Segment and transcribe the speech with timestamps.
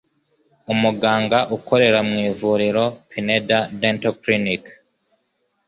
[0.73, 4.63] umuganga ukorera mu Ivuriro Pineda Dental Clinic,